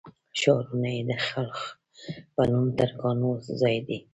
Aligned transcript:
ښارونه 0.39 0.89
یې 0.95 1.01
د 1.09 1.11
خلُخ 1.25 1.59
په 2.33 2.41
نوم 2.49 2.67
ترکانو 2.79 3.29
ځای 3.61 3.77
دی. 3.87 3.99